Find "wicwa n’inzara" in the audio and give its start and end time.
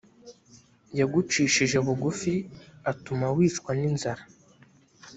3.35-4.23